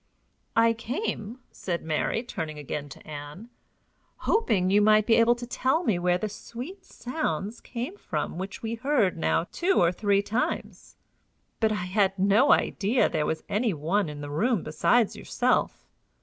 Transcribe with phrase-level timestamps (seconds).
[0.55, 3.51] "I came," said Mary, turning again to Ann,
[4.25, 8.63] "hoping you might be able to tell me where the sweet sounds came from which
[8.63, 10.95] we have heard now two or three times;
[11.59, 15.85] but I had no idea there was any one in the room besides yourself.